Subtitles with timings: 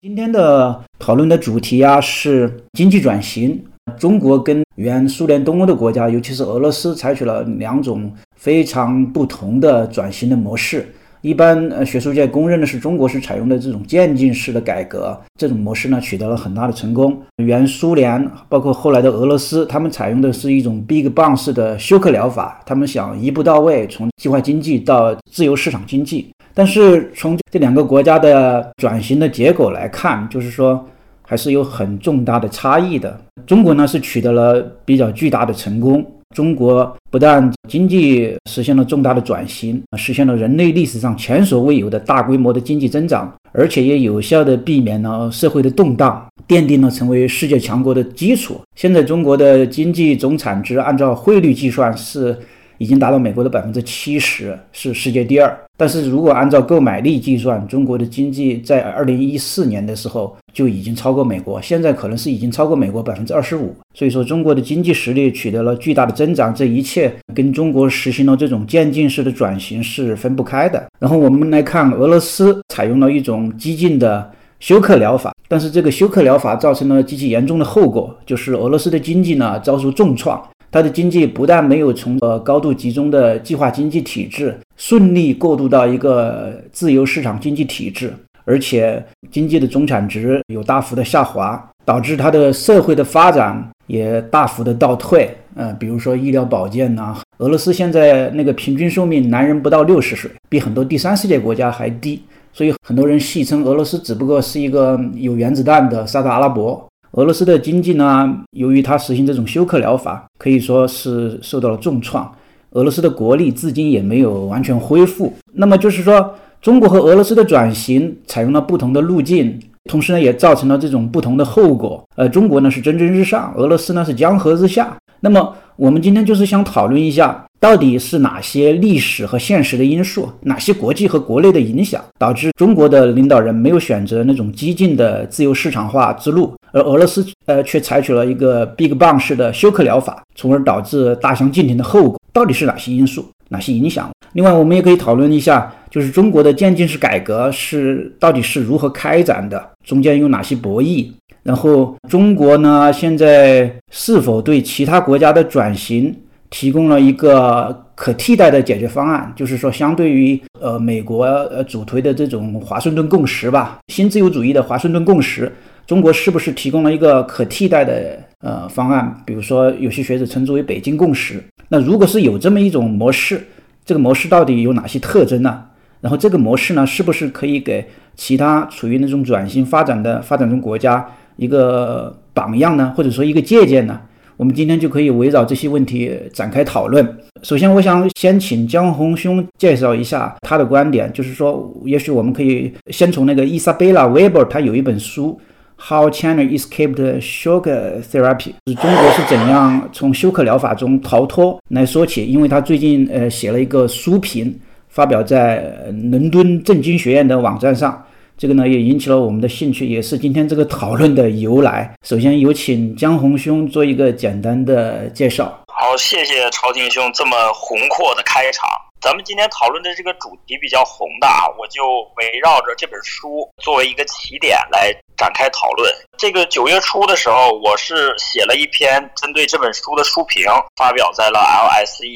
[0.00, 3.64] 今天的讨论的主题呀是经济转型。
[3.98, 10.94] 中国跟原苏联东欧的国家，尤其是俄罗斯，采取了两种非常不同的转型的模式。
[11.20, 17.20] 一般呃，学术界公认的是，中国是采用的这种渐进式的改革，这种模式呢取得了很大的成功。
[17.36, 26.28] 原苏联包括后来的俄罗斯，他们采用的是一种 Big Bang 式的休克疗法，他们想一步到位，从计划经济到自由市场经济。
[26.54, 30.84] 但是从这两个国家的转型的结果来看，就是说
[31.22, 33.20] 还是有很重大的差异的。
[33.46, 36.04] 中国呢是取得了比较巨大的成功。
[36.34, 48.60] 中国不但经济实现了重大的转型，实现了人类历史上前所未有的大规模的经济增长，而且也有效的避免了社会的动荡，奠定了成为世界强国的基础。
[48.76, 52.36] 现在中国的经济总产值按照汇率计算是。
[52.78, 55.56] 已经达到美国的百分之七十，是世界第二。
[55.76, 63.74] 但是如果按照购买力计算，中国的经济在二零一四年的时候就已经超过美国，现在可能是已经超过美国百分之二十五。
[63.94, 70.84] 所以说，中国的经济实力取得了巨大的增长，这一切跟中国实行了这种渐进式的转型是分不开的。
[70.98, 80.40] 然后我们来看，俄罗斯采用了一种激进的休克疗法，但是这个休克疗法造成了极其严重的后果，就是俄罗斯的经济呢遭受重创。
[80.70, 88.12] 它的经济不但没有从呃高度集中的计划经济体制顺利过渡到一个自由市场经济体制，
[88.44, 95.34] 而且经济的总产值有大幅的下滑，导致它的社会的发展也大幅的倒退。
[95.56, 102.22] 呃，比如说医疗保健呐，俄罗斯现在那个平均寿命，男人不到六十岁，比很多第三世界国家还低，
[102.52, 106.87] 所以很多人戏称俄罗斯只不过是一个有原子弹的沙特阿拉伯。
[107.12, 112.30] 俄罗斯的经济呢，由于它实行这种休克疗法，可以说是受到了重创。
[112.72, 115.32] 俄罗斯的国力至今也没有完全恢复。
[115.54, 122.04] 那么就是说，中国和俄罗斯的转型采用了不同的路径，同时呢，也造成了这种不同的后果。
[122.16, 124.94] 呃，中国呢是蒸蒸日上，俄罗斯呢是江河日下。
[125.20, 127.42] 那么我们今天就是想讨论一下。
[127.60, 142.20] 到底是哪些历史和现实的因素，哪些国际和国内的影响，导致中国的领导人没有选择那种激进的自由市场化之路，而俄罗斯呃却采取了一个 Big Bang 式的休克疗法，从而导致大相径庭的后果？
[142.32, 144.08] 到底是哪些因素，哪些影响？
[144.34, 151.08] 另外，我们也可以讨论一下，就是中国的渐进式改革是到底是如何开展的，中间有哪些博弈？
[151.42, 156.14] 然后，中国呢现在是否对其他国家的转型？
[156.50, 165.52] 提供了一个可替代的解决方案，就是说，相对于呃美国呃主推的这种华盛顿共识吧，新自由主义的华盛顿共识，
[165.86, 169.22] 中国是不是提供了一个可替代的呃方案？
[169.26, 171.42] 比如说，有些学者称之为北京共识。
[171.68, 173.46] 那如果是有这么一种模式，
[173.84, 175.64] 这个模式到底有哪些特征呢？
[176.00, 181.04] 然后这个模式呢，是不是可以给其他处于那种转型发展的发展中国家
[181.36, 182.94] 一个榜样呢？
[182.96, 184.00] 或者说一个借鉴呢？
[184.38, 187.04] 我们今天就可以围绕这些问题展开讨论。
[187.42, 195.36] 首先，我想先请江红兄介绍一下他的观点，就是说，也许我们可以先从那个伊莎贝拉·韦伯，他有一本书
[195.88, 197.64] 《How China Escaped Shock
[198.00, 202.24] Therapy》，是中国是怎样从休克疗法中逃脱来说起。
[202.24, 204.56] 因为他最近呃写了一个书评，
[204.88, 205.74] 发表在
[206.10, 208.04] 伦敦政经学院的网站上。
[208.38, 211.92] 这个呢也引起了我们的兴趣，也是今天这个讨论的由来。
[212.06, 215.52] 首先有请江红兄做一个简单的介绍。
[215.66, 218.68] 好，谢谢朝廷兄这么宏阔的开场。
[219.00, 221.82] 咱们今天讨论的这个主题比较宏大，我就
[222.16, 225.92] 围绕着这本书作为一个起点来展开讨论。
[226.16, 230.46] 这个九月初的时候，我是写了一篇针对这本书的书评，
[230.76, 232.06] 发表在了 LSE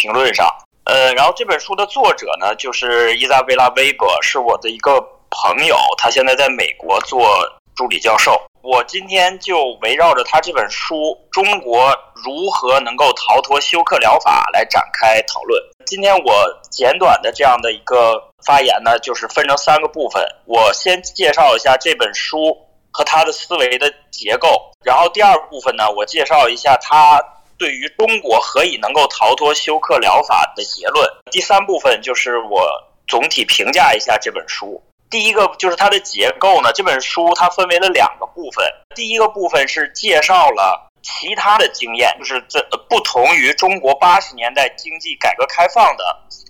[0.00, 0.48] 评论上。
[0.84, 5.06] 呃，然后这本书的作者呢，就是伊莎贝拉·韦伯，是我的一个。
[5.30, 7.26] 朋友，他现在在美国做
[7.74, 8.40] 助理教授。
[8.60, 10.94] 我今天就围绕着他这本书
[11.30, 15.62] 《中国如何能够逃脱休克疗法》来展开讨论。
[15.86, 20.22] 今天我简短的这样的一个发言呢，就是分成三个部分。
[20.44, 22.54] 我先介绍一下这本书
[22.90, 27.22] 和他的思维的结构，然后第二部分呢，我介绍一下他
[27.56, 31.08] 对于中国何以能够逃脱休克疗法的结论。
[31.30, 32.68] 第三部分就是我
[33.06, 34.82] 总体评价一下这本书。
[35.10, 38.64] 第一个就是它的结构呢，这本书它分为了两个部分。
[38.94, 42.60] 第一个部分是介绍了其他的经验，就是这
[42.90, 46.04] 不同于中国八十年代经济改革开放的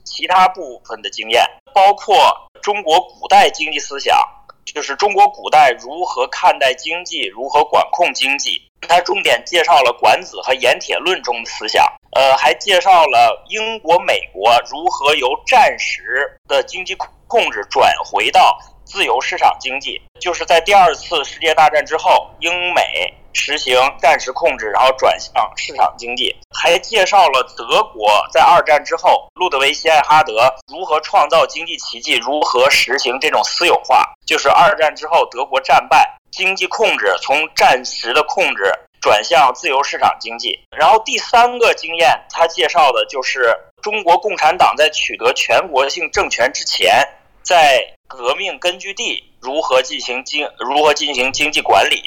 [0.05, 4.17] 其他部分的经验，包括中国古代经济思想，
[4.65, 8.61] 就是中国古代如何看待经济，如何管控经济。
[8.81, 16.97] 它重点介绍了《管子》和《盐铁论》中的思想，呃，还介绍了英国、美国如何由战时的经济。
[17.29, 22.83] 控制转回到自由市场经济，就是在第二次世界大战之后，英美
[23.35, 26.35] 实行战时控制，然后转向市场经济。
[26.51, 34.03] 还介绍了德国在二战之后，路德维希·艾哈德如何创造经济奇迹，如何实行这种私有化。
[34.27, 40.59] 就是二战之后，德国战败，经济控制从战时的控制转向自由市场经济。
[40.77, 47.07] 然后第三个经验，他介绍的就是中国共产党在取得全国性政权之前，
[47.43, 52.03] 在革命根据地如何进行经如何进行经济管理，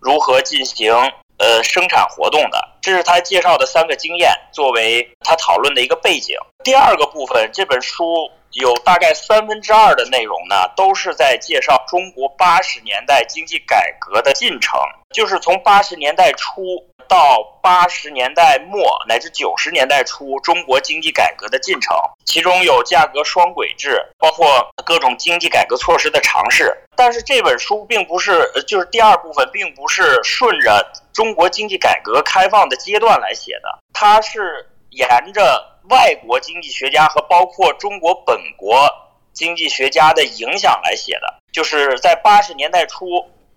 [0.00, 0.92] 如何进行
[1.38, 6.36] 呃生产活动的，这是他介绍的三个经验，作为他讨论的一个背景。
[6.64, 14.78] 第二个部分，这本书有大概三分之二的内容呢，都是在介绍中国八十年代经济改革的进程，
[15.12, 16.62] 就是从八十年代初。
[17.08, 21.94] 到八十年代末乃至九十年代初，中国经济改革的进程，
[22.24, 26.74] 其中有价格双轨制，包括各种经济改革措施的尝试。
[26.96, 38.88] 但是这本书并不是，就是第二部分并不是顺着中国经济改革开放的阶段来写的，它是沿着外国经济学家和包括中国本国
[39.32, 43.04] 经济学家的影响来写的，就是在八十年代初。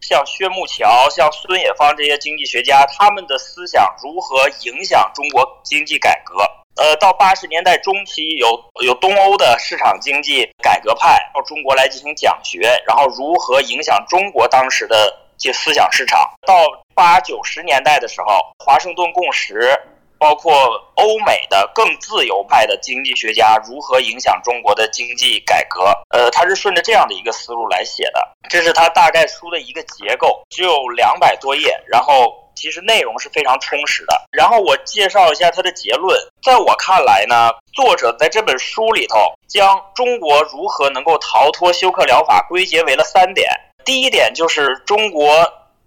[0.02, 6.44] 像薛木桥、像孙冶方这些经济学家，他们的思想如何影响中国经济改革？
[6.76, 8.48] 呃，到八十年代中期，有
[8.84, 16.20] 有东欧的市场经济改革派到中国来进行讲学，然后如何影响中国当时的这思想市场？
[16.46, 16.54] 到
[16.94, 19.72] 八九十年代的时候，华盛顿共识。
[20.26, 20.52] 包括
[20.96, 25.84] 欧美的更自由派的经济学家如何影响中国的经济改革？
[26.10, 34.20] 呃，他是顺着这样的一个思路来写的，这是他大概书的一个结构，只有两百多页，然后其实内容是非常充实的。
[34.32, 43.48] 然后我介绍一下他的结论，在我看来呢，作者在这本书里头将中国如何能够逃脱休克疗法归结为了三点。
[43.86, 45.30] 第一点就是中国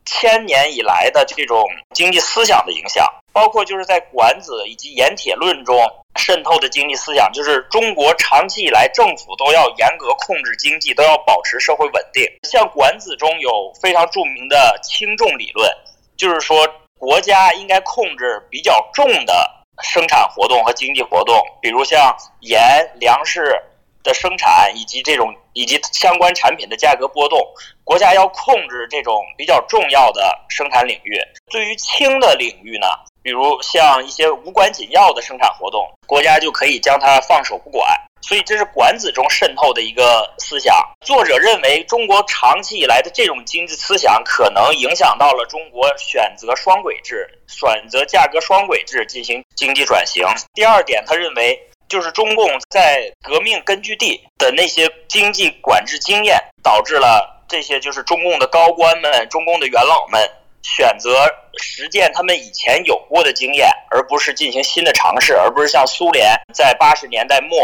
[0.08, 1.64] 千年以来的这种
[1.94, 3.06] 经济思想的影响。
[3.30, 5.76] 包括就是在《管子》以及《盐铁论》中
[6.16, 12.24] 渗透的经济思想，就是中国长期以来政府都要严格控制经济，都要保持社会稳定。
[12.42, 15.70] 像《管子》中有非常著名的轻重理论，
[16.16, 16.66] 就是说
[16.98, 19.48] 国家应该控制比较重的
[19.84, 22.60] 生产活动和经济活动，比如像盐、
[22.98, 23.62] 粮食。
[24.02, 27.38] 的生产以及这种以及相关产品的价格波动，
[27.84, 31.20] 国家要控制这种比较重要的生产领域。
[31.50, 32.86] 对于轻的领域呢，
[33.22, 37.88] 比如像一些无关紧要的生产活动，国家就可以将它放手不管。
[38.20, 40.74] 所以这是《管子》中渗透的一个思想。
[41.00, 50.26] 作者认为，中国长期以来的这种经济思想可能影响到了中国选择双轨制、选择价格双轨制进行经济转型。
[50.52, 51.58] 第二点，他认为。
[51.88, 60.20] 就是中共在革命根据地的那些经济管制经验，导致了这些就是中共的高官们、中共的元老们
[60.62, 61.26] 选择
[61.58, 67.58] 实践他们以前有过的经验，而不是进行新的尝试，而不是像苏联在八十年代末、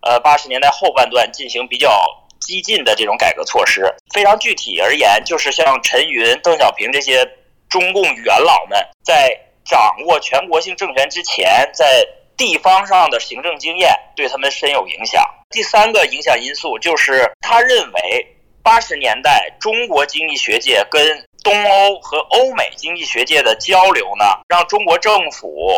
[0.00, 2.02] 呃八十年代后半段进行比较
[2.40, 3.84] 激进的这种改革措施。
[4.14, 7.28] 非常具体而言，就是像陈云、邓小平这些
[7.68, 12.02] 中共元老们在掌握全国性政权之前，在
[12.38, 15.22] 地方上的行政经验对他们深有影响。
[15.50, 25.74] 第三个影响因素就是，他认为八十年代中国经济学界跟东欧和欧美经济学界的交流呢，让中国政府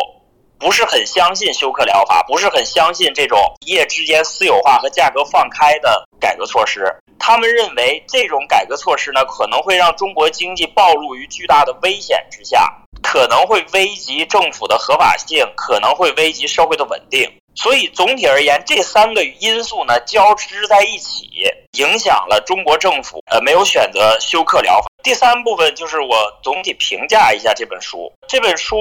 [0.59, 6.95] 不是很相信休克疗法，不是很相信这种一夜之间私有化和价格放开的改革措施。
[7.17, 12.80] 他们认为这种改革措施呢，可能会让中国经济暴露于巨大的危险之下。
[13.01, 17.31] 可能会危及政府的合法性，可能会危及社会的稳定。
[17.53, 21.27] 所以总体而言，这三个因素呢交织在一起，
[21.73, 24.87] 影响了中国政府呃没有选择休克疗法。
[25.03, 28.11] 第三部分就是我总体评价一下这本书。
[28.27, 28.77] 这本书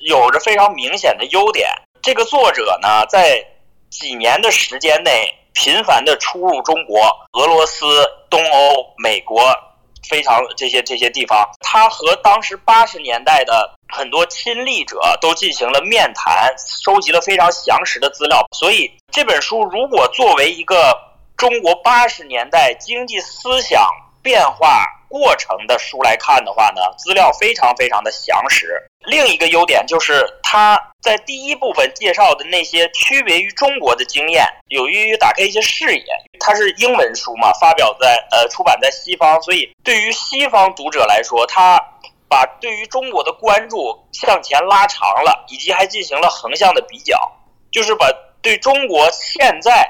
[0.00, 1.68] 有着非常明显的优点。
[2.02, 3.44] 这个作者呢，在
[3.88, 7.00] 几年的时间内频繁地出入中国、
[7.34, 7.86] 俄罗斯、
[8.28, 9.44] 东欧、美国。
[10.08, 18.46] 非常这些这些地方，他和当时八十年代的很多亲历者都进行了面谈，收集了非常详实的资料。
[18.56, 20.96] 所以这本书如果作为一个
[21.36, 23.88] 中国八十年代经济思想
[24.22, 28.82] 变化过程的书来看的话呢，资料非常非常的详实。
[29.06, 36.04] 另一个优点就是它在第一部分介绍的那些区别于中国的经验，有益于打开一些视野。
[36.40, 41.82] 它是英文书嘛，发表在呃出版在西方，所以对于西方读者来说，他
[42.28, 47.18] 把对于中国的关注向前拉长了，以及还进行了横向的比较，
[47.72, 48.06] 就是把
[48.42, 49.88] 对中国现在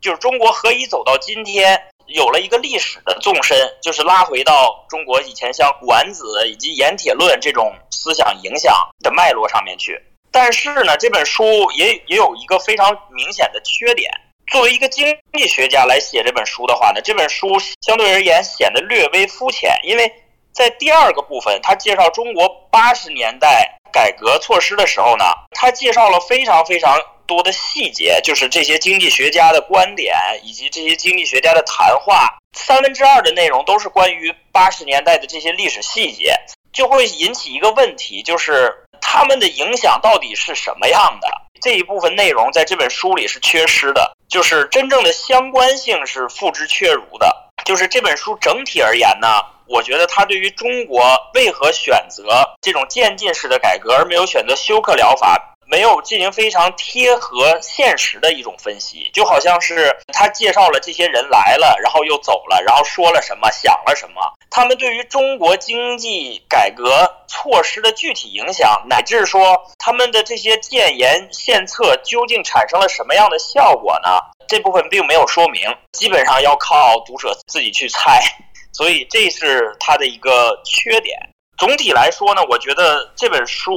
[0.00, 10.00] 就是中国何以走到今天有了一个历史的纵深，就是拉回到中国以前像管子以及盐铁论这种思想影响的脉络上面去。
[10.30, 14.10] 但是呢，这本书也也有一个非常明显的缺点。
[14.52, 17.48] 作为一个经济学家来写这本书的话呢，这本书
[17.80, 20.12] 相对而言显得略微肤浅，因为
[20.52, 26.96] 在第二个部分，他介绍中国八十年代改革措施的时候呢，他介绍了非常非常。
[27.26, 36.34] 多的细节，就是这些经济学家的观点以及这些经济学家的谈话，三分之二的内容都是关于八十年代的这些历史细节，
[36.72, 41.28] 就会引起一个问题，就是他们的影响到底是什么样的？
[41.60, 47.34] 这一部分内容在这本书里是缺失的，就是真正的相关性是付之阙如的。
[47.64, 49.26] 就是这本书整体而言呢，
[49.66, 51.02] 我觉得它对于中国
[51.34, 55.55] 为何选择这种渐进式的改革，而没有选择休克疗法。
[55.68, 74.08] 没有进行非常贴合现实的一种分析，就好像是他介绍了这些人来了，然后又走了，然后说了什么，想了什么，他们对于中国经济改革措施的具体影响，乃至说他们的这些建言献策究竟产生了什么样的效果呢？
[74.48, 78.20] 这部分并没有说明，基本上要靠读者自己去猜，
[78.72, 81.18] 所以这是他的一个缺点。
[81.58, 83.74] 总体来说呢，我觉得这本书。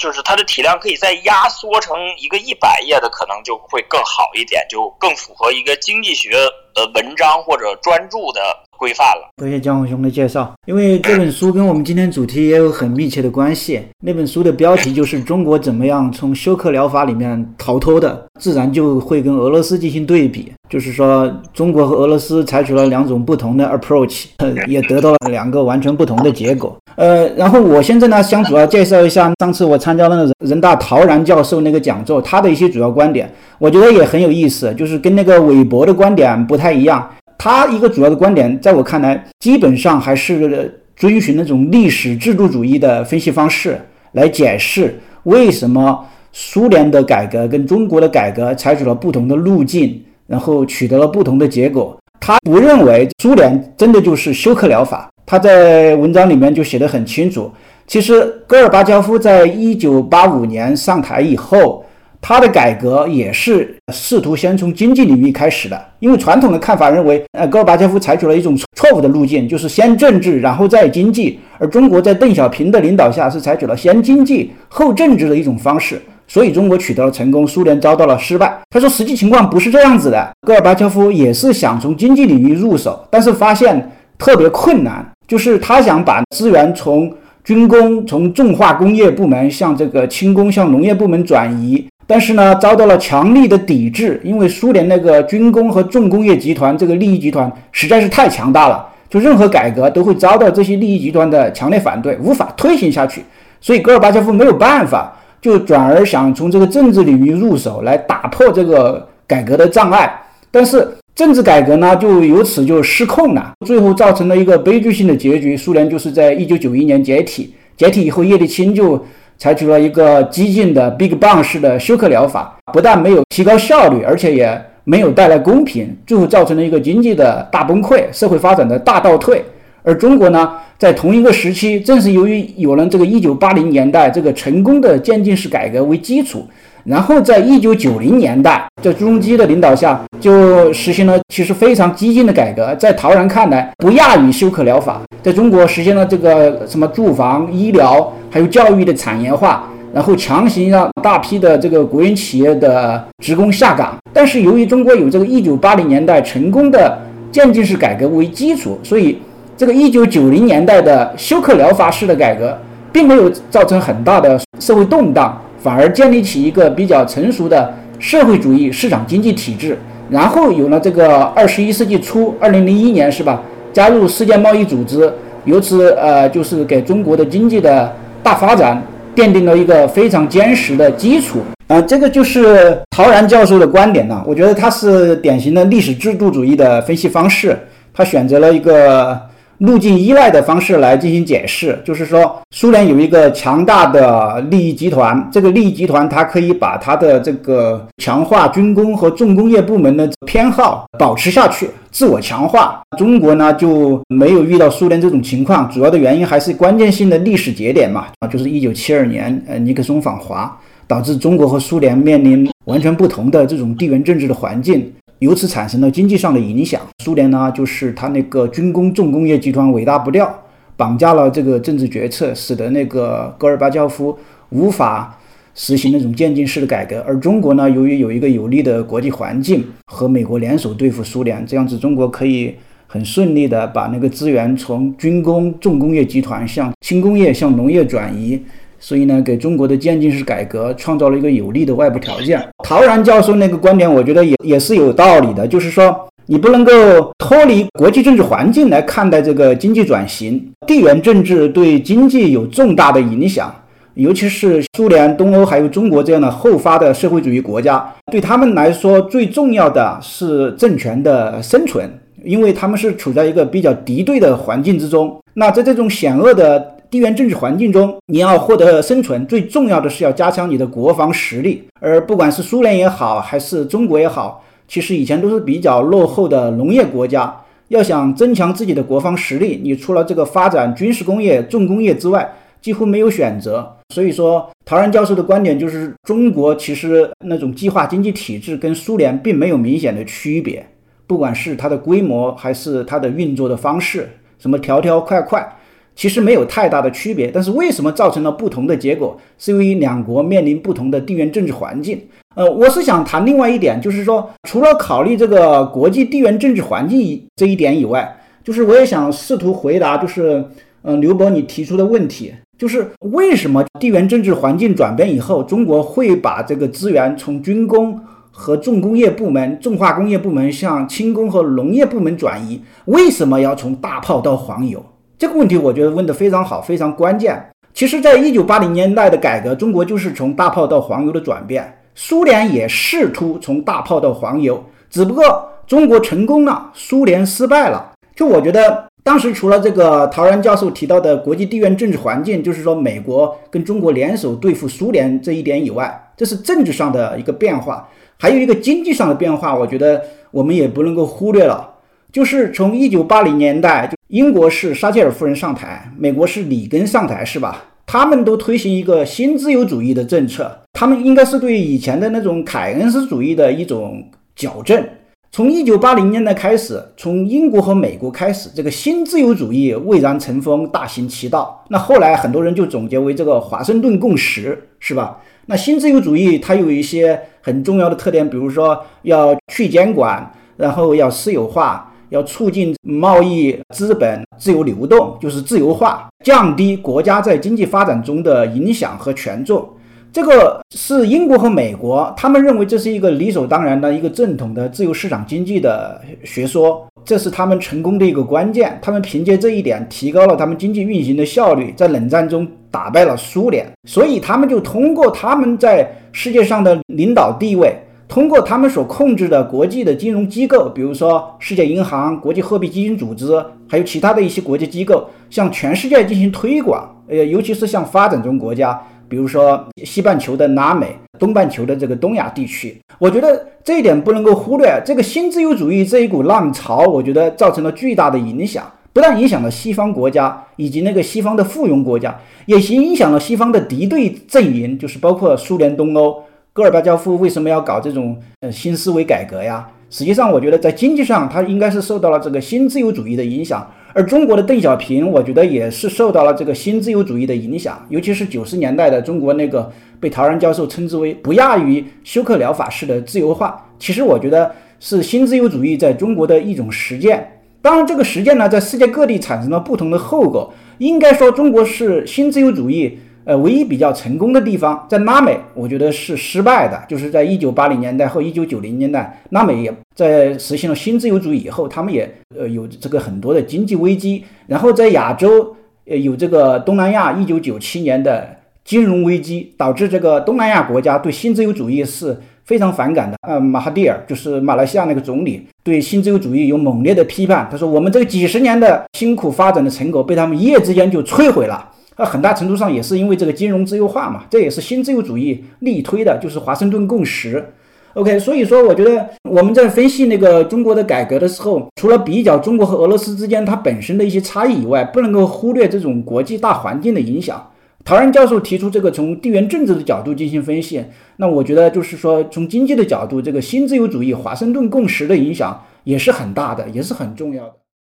[0.00, 6.32] 就是它的体量可以再压缩成一个一百页的，可能就会更好一点，就更符合一个经济学
[6.74, 9.30] 呃文章或者专著的规范了。
[9.36, 13.82] 多谢江红兄的介绍，因为这本书跟我们今天主题也有很密切的关系。
[14.02, 20.50] 那本书的标题就是“中国怎么样从休克疗法里面逃脱的”，自然就会跟俄罗斯进行对比。
[20.70, 24.26] 就是说，中国和俄罗斯采取了两种不同的 approach，
[24.68, 26.74] 也得到了两个完全不同的结果。
[26.94, 37.04] 呃，然后我现在呢，想主要介绍一下上次我参加那个人大陶然教授那个讲座，他的一些主要观点，我觉得也很有意思，就是跟那个韦伯的观点不太一样。
[37.42, 43.80] 他一个主要的观点，在我看来，基本上还是遵循那种历史制度主义的分析方式
[44.12, 49.98] 来解释为什么苏联的改革跟中国的改革采取了不同的路径。
[50.30, 51.98] 然后取得了不同的结果。
[52.20, 55.10] 他不认为苏联真的就是休克疗法。
[55.26, 57.50] 他在文章里面就写得很清楚。
[57.84, 61.84] 其实戈尔巴乔夫在一九八五年上台以后，
[62.20, 65.82] 他的改革也是试图先从经济领域开始的。
[65.98, 71.38] 因为传统的看法认为，呃，戈尔巴乔夫采取了一种错误的路径，就是先政治然后再经济。
[71.58, 76.00] 而中国在邓小平的领导下是采取了先经济后政治的一种方式。
[76.28, 78.56] 所以中国取得了成功，苏联遭到了失败。
[78.70, 80.30] 他说，实际情况不是这样子的。
[80.46, 87.12] 戈尔巴乔夫也是想从经济领域入手，但是发现特别困难，就是他想把资源从
[87.42, 103.22] 军工、从重化工业部门向这个轻工、向农业部门转移，但是呢，遭到了强力的抵制，因为苏联那个军工和重工业集团这个利益集团实在是太强大了，就任何改革都会遭到这些利益集团的强烈反对，无法推行下去。
[103.60, 105.16] 所以戈尔巴乔夫没有办法。
[105.40, 115.56] 就转而想从这个政治领域入手来打破这个改革的障碍，但是政治改革呢就由此就失控了，最后造成了一个悲剧性的结局。
[115.56, 119.02] 苏联就是在一九九一年解体，解体以后叶利钦就
[119.40, 129.42] 采取了一个激进的 Big Bang 式的休克疗法，不但没有提高效率，而且也没有带来公平，最后造成了一个经济的大崩溃，社会发展的大倒退。
[129.82, 130.52] 而中国呢？
[130.76, 136.46] 在同一个时期，正是由于有了这个1980年代这个成功的渐进式改革为基础，
[136.84, 153.96] 然后在一九九零年代，在朱镕基的领导下，就实行了其实非常激进的改革，在陶然看来不亚于休克疗法，在中国实现了这个什么住房、医疗还有教育的产业化，然后强行让大批的这个国营企业的职工下岗。
[154.12, 156.98] 但是由于中国有这个一九八零年代成功的
[157.30, 159.18] 渐进式改革为基础，所以。
[159.56, 162.56] 这个一九九零年代的休克疗法式的改革，
[162.90, 169.78] 并没有造成很大的社会动荡，反而建立起一个比较成熟的社会主义市场经济体制。
[170.10, 173.40] 然后有了这个二十一世纪初，二零零一年是吧？
[173.72, 175.12] 加入世界贸易组织，
[175.44, 178.82] 由此呃，就是给中国的经济的大发展
[179.14, 181.38] 奠定了一个非常坚实的基础。
[181.68, 184.20] 啊，这个就是陶然教授的观点呢。
[184.26, 187.56] 我觉得他是典型的历史制度主义的分析方式，
[187.94, 189.29] 他选择了一个。
[189.60, 202.80] 路径依赖的方式来进行解释，就是说，苏联有一个强大的利益集团，这个利益集团它可以把它的这个强化军工和重工业部门的偏好保持下去，自我强化。
[202.96, 214.90] 中国呢就没有遇到苏联这种情况，主要的原因还是关键性的历史节点嘛，啊，就是一九七二年，呃，尼克松访华，导致中国和苏联面临完全不同的这种地缘政治的环境。
[215.20, 216.80] 由此产生了经济上的影响。
[217.04, 220.42] 苏联呢，就是它那个军工重工业集团尾大不掉，
[220.78, 225.18] 绑架了这个政治决策，使得那个戈尔巴乔夫无法
[225.54, 227.04] 实行那种渐进式的改革。
[227.06, 232.54] 而中国呢，由于有一个有利的国际环境，和美国联手对付苏联，这样子中国可以
[232.86, 238.42] 很顺利的把那个资源从军工重工业集团向轻工业、向农业转移。
[238.80, 242.42] 所以呢，给中国的渐进式改革创造了一个有利的外部条件。
[242.64, 246.72] 陶然教授那个观点，我觉得也也是有道理的，就是说你不能够
[247.18, 250.50] 脱离国际政治环境来看待这个经济转型。
[250.66, 253.54] 地缘政治对经济有重大的影响，
[253.94, 261.90] 尤其是苏联、东欧还有中国这样的后发的社会主义国家，对他们来说最重要的是政权的生存，
[262.24, 265.20] 因为他们是处在一个比较敌对的环境之中。
[265.34, 271.62] 那在这种险恶的地缘政治环境中，你要获得生存，最重要的是要加强你的国防实力。
[271.78, 277.42] 而不管是苏联也好，还是中国也好，其实以前都是比较落后的农业国家。
[277.68, 282.28] 要想增强自己的国防实力，你除了这个发展军事工业、重工业之外，
[282.60, 283.76] 几乎没有选择。
[283.94, 290.66] 所以说，陶然教授的观点就是，中国其实那种计划经济体制跟苏联并没有明显的区别，
[291.06, 294.08] 不管是它的规模还是它的运作的方式，
[294.40, 295.56] 什么条条块块。
[296.00, 299.14] 其实没有太大的区别，但是为什么造成了不同的结果？
[299.36, 302.00] 是因为两国面临不同的地缘政治环境。
[302.34, 310.42] 呃，我是想谈另外一点，就是说，除了考虑这个国际地缘政治环境这一点以外，就是我也想试图回答，就是
[310.84, 322.62] 嗯，刘博你提出的问题，就是为什么地缘政治环境转变以后，中国会把这个资源从军工和重工业部门、重化工业部门向轻工和农业部门转移？
[322.86, 324.82] 为什么要从大炮到黄油？
[325.20, 327.38] 这个问题我觉得问得非常好，非常关键。
[327.74, 331.76] 其实，在一九八零年代的改革，中国就是从大炮到黄油的转变。
[331.94, 337.92] 苏联也试图从大炮到黄油，只不过中国成功了，苏联失败了。
[338.16, 347.86] 就我觉得，当时除了这个陶然教授提到的国际地缘政治环境，就是说美国跟中国联手对付苏联这一点以外，这是政治上的一个变化，
[348.18, 351.69] 还有一个经济上的变化，我觉得我们也不能够忽略了。
[352.12, 357.64] 就是从一九八零年代，就英国是撒切尔夫人上台，美国是里根上台，是吧？
[357.86, 364.84] 他们都推行一个新自由主义的政策，他们应该是对以前的那种凯恩斯主义的一种矫正。
[365.32, 371.64] 从一九八零年代开始，从英国和美国开始，这个新自由主义蔚然成风，大行其道。
[371.68, 375.18] 那后来很多人就总结为这个华盛顿共识，是吧？
[375.46, 381.89] 那新自由主义它有一些很重要的特点，比如说要去监管，然后要私有化。
[382.10, 389.68] 要促进贸易资本自由流动，就是自由化，降低国家在经济发展中的影响和权重。
[390.12, 398.76] 这个是英国和美国，他们认为这是一个理所当然的一个正统的自由市场经济的学说，这是他们成功的一个关键。
[398.82, 407.72] 他们凭借这一点提高了他们经济运行的效率，在冷战中打败了苏联，所以他们就通过他们在世界上的领导地位。
[408.10, 416.92] 通过他们所控制的国际的金融机构，比如说世界银行、国际货币基金组织，还有其他的一些国际机构，向全世界进行推广。
[417.06, 418.76] 呃，尤其是向发展中国家，
[419.08, 420.88] 比如说西半球的拉美、
[421.20, 422.76] 东半球的这个东亚地区。
[422.98, 424.82] 我觉得这一点不能够忽略。
[424.84, 436.24] 这个新自由主义这一股浪潮，我觉得造成了巨大的影响，不但影响了西方国家以及那个西方的附庸国家，也影响了西方的敌对阵营，就是包括苏联、东欧。
[436.52, 439.68] 戈尔巴乔夫为什么要搞这种呃新思维改革呀？
[439.88, 443.68] 实际上，我觉得在经济上，他应该是受到了这个新自由主义的影响。
[443.92, 447.84] 而中国的邓小平，我觉得也是受到了这个新自由主义的影响。
[447.88, 457.40] 尤其是九十年代的中国那个被陶然教授称之为不亚于休克疗法式的自由化，其实我觉得是新自由主义在中国的一种实践。
[457.62, 460.52] 当然，这个实践呢，在世界各地产生了不同的后果。
[460.78, 462.98] 应该说，中国是新自由主义。
[463.30, 475.54] 呃，唯一比较成功的地方在拉美，我觉得是失败的，就是在一九八零年代和一九九零年代，拉美也在实行了新自由主义以后，他们也呃有这个很多的经济危机，然后在亚洲
[475.86, 478.26] 呃有这个东南亚一九九七年的
[478.64, 483.16] 金融危机，导致这个东南亚国家对新自由主义是非常反感的。
[483.28, 491.70] 呃，马哈蒂尔就是马来西亚那个总理，对新自由主义有猛烈的批判，他说我们这几十年的辛苦发展的成果被他们一夜之间就摧毁了。
[492.00, 497.52] 那很大程度上也是因为这个金融自由化嘛，这也是新自由主义力推的，就是华盛顿共识。
[497.92, 507.50] OK，所以说我觉得我们在分析那个中国的改革的时候，除了比较中国和俄罗斯之间它本身的一些差异以外，不能够忽略这种国际大环境的影响。
[507.84, 510.82] 陶然教授提出这个从地缘政治的角度进行分析，
[511.16, 517.52] 那我觉得就是说从经济的角度，这个新自由主义华盛顿共识的影响也是很大的，也是很重要的。